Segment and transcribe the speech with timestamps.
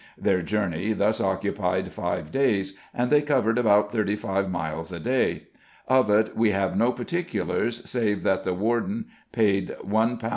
[0.17, 5.43] Their journey thus occupied five days and they covered about thirty five miles a day;
[5.87, 10.19] of it we have no particulars, save that the warden paid £1.
[10.19, 10.29] 3s.